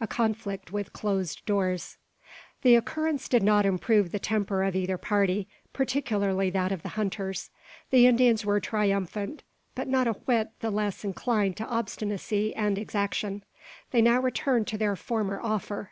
[0.00, 1.96] A CONFLICT WITH CLOSED DOORS.
[2.62, 7.50] The occurrence did not improve the temper of either party, particularly that of the hunters.
[7.90, 9.42] The Indians were triumphant,
[9.74, 13.42] but not a whit the less inclined to obstinacy and exaction.
[13.90, 15.90] They now returned to their former offer.